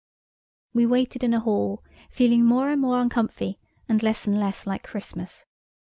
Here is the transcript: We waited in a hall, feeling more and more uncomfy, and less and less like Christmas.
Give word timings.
We 0.73 0.87
waited 0.87 1.23
in 1.23 1.31
a 1.31 1.39
hall, 1.39 1.83
feeling 2.09 2.43
more 2.43 2.71
and 2.71 2.81
more 2.81 2.99
uncomfy, 2.99 3.59
and 3.87 4.01
less 4.01 4.25
and 4.25 4.39
less 4.39 4.65
like 4.65 4.81
Christmas. 4.81 5.45